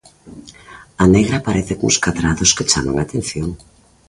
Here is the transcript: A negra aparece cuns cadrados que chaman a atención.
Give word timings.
A 1.03 1.05
negra 1.15 1.35
aparece 1.37 1.73
cuns 1.79 1.97
cadrados 2.05 2.53
que 2.55 2.67
chaman 2.71 2.95
a 2.97 3.03
atención. 3.07 3.49